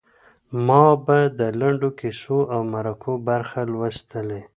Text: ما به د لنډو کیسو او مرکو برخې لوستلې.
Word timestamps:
ما 0.65 0.85
به 1.05 1.17
د 1.39 1.41
لنډو 1.59 1.89
کیسو 1.99 2.39
او 2.53 2.61
مرکو 2.73 3.11
برخې 3.27 3.61
لوستلې. 3.71 4.41